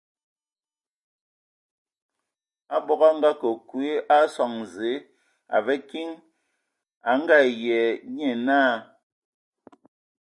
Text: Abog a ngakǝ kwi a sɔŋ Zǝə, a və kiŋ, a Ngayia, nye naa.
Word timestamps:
Abog 2.75 3.01
a 3.07 3.09
ngakǝ 3.17 3.49
kwi 3.67 3.87
a 4.15 4.17
sɔŋ 4.35 4.53
Zǝə, 4.73 4.91
a 5.55 5.57
və 5.65 5.75
kiŋ, 5.89 6.09
a 7.09 7.11
Ngayia, 7.21 7.81
nye 8.15 8.29
naa. 8.47 8.73